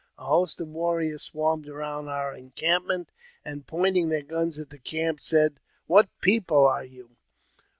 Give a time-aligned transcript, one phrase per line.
[0.17, 3.11] A host of warriors swarmed around our encampment,
[3.45, 7.11] and pointing their guns at the camp, said, "What people are you?